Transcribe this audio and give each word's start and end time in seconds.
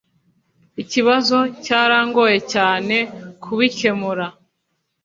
Ikibazo 0.81 1.37
cyarangoye 1.63 2.37
cyane 2.53 2.95
kubikemura. 3.43 4.25